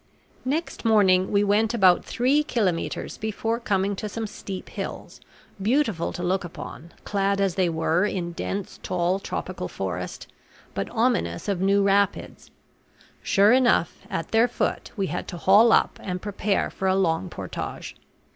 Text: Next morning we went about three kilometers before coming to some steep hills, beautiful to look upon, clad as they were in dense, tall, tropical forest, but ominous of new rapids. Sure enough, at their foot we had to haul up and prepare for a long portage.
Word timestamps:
Next 0.45 0.83
morning 0.83 1.31
we 1.31 1.43
went 1.43 1.75
about 1.75 2.03
three 2.03 2.41
kilometers 2.41 3.19
before 3.19 3.59
coming 3.59 3.95
to 3.97 4.09
some 4.09 4.25
steep 4.25 4.69
hills, 4.69 5.21
beautiful 5.61 6.11
to 6.13 6.23
look 6.23 6.43
upon, 6.43 6.91
clad 7.03 7.39
as 7.39 7.53
they 7.53 7.69
were 7.69 8.03
in 8.05 8.31
dense, 8.31 8.79
tall, 8.81 9.19
tropical 9.19 9.67
forest, 9.67 10.25
but 10.73 10.89
ominous 10.89 11.47
of 11.47 11.61
new 11.61 11.83
rapids. 11.83 12.49
Sure 13.21 13.51
enough, 13.53 13.99
at 14.09 14.29
their 14.29 14.47
foot 14.47 14.89
we 14.97 15.05
had 15.05 15.27
to 15.27 15.37
haul 15.37 15.71
up 15.71 15.99
and 16.01 16.19
prepare 16.19 16.71
for 16.71 16.87
a 16.87 16.95
long 16.95 17.29
portage. 17.29 17.95